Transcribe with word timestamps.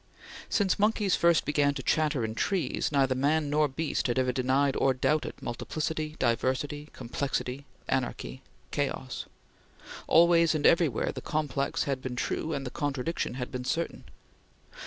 Since 0.49 0.79
monkeys 0.79 1.15
first 1.15 1.45
began 1.45 1.75
to 1.75 1.83
chatter 1.83 2.25
in 2.25 2.33
trees, 2.33 2.91
neither 2.91 3.13
man 3.13 3.51
nor 3.51 3.67
beast 3.67 4.07
had 4.07 4.17
ever 4.17 4.31
denied 4.31 4.75
or 4.77 4.95
doubted 4.95 5.39
Multiplicity, 5.43 6.15
Diversity, 6.17 6.89
Complexity, 6.91 7.65
Anarchy, 7.87 8.41
Chaos. 8.71 9.25
Always 10.07 10.55
and 10.55 10.65
everywhere 10.65 11.11
the 11.11 11.21
Complex 11.21 11.83
had 11.83 12.01
been 12.01 12.15
true 12.15 12.51
and 12.51 12.65
the 12.65 12.71
Contradiction 12.71 13.35
had 13.35 13.51
been 13.51 13.63
certain. 13.63 14.05